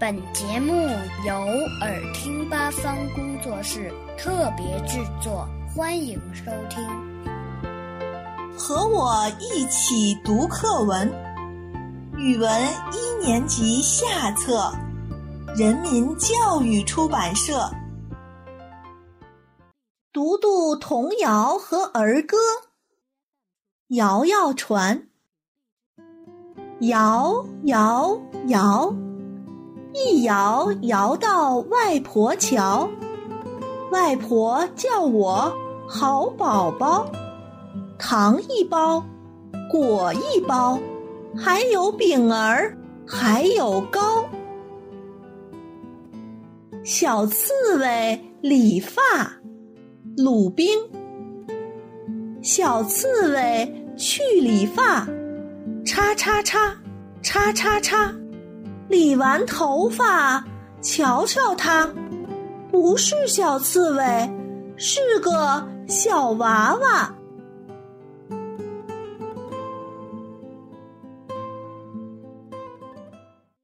[0.00, 0.72] 本节目
[1.26, 1.34] 由
[1.82, 6.82] 耳听八方工作室特别制作，欢迎收听。
[8.56, 11.06] 和我一起读课文，
[12.16, 12.50] 语文
[12.94, 14.72] 一年级下册，
[15.54, 17.70] 人民教育出版社。
[20.14, 22.38] 读读童谣和儿歌，
[23.88, 25.10] 摇摇船，
[26.80, 28.94] 摇摇摇。
[30.06, 32.88] 一摇摇到外婆桥，
[33.90, 35.52] 外婆叫我
[35.86, 37.10] 好宝宝，
[37.98, 39.04] 糖一包，
[39.70, 40.78] 果一包，
[41.36, 44.24] 还有饼儿，还有糕。
[46.82, 49.02] 小刺猬理发，
[50.16, 50.66] 鲁冰。
[52.42, 55.06] 小刺猬去理发，
[55.84, 56.74] 叉叉叉，
[57.22, 58.10] 叉叉叉。
[58.90, 60.44] 理完头发，
[60.82, 61.88] 瞧瞧他，
[62.72, 64.28] 不是小刺猬，
[64.76, 67.14] 是个小娃娃。